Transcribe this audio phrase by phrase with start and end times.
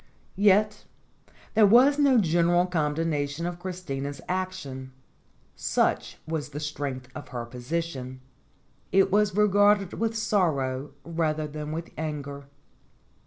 [0.41, 0.85] Yet
[1.53, 4.93] there was no general condemnation of Chris tina's .action;
[5.55, 8.19] such was the strength of her position.
[8.91, 12.45] It was regarded with sorrow rather than with anger.